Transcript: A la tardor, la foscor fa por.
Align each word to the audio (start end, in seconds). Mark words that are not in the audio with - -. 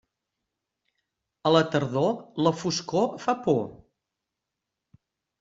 A 1.49 1.51
la 1.55 1.61
tardor, 1.75 2.07
la 2.47 2.55
foscor 2.63 3.07
fa 3.27 3.37
por. 3.45 3.61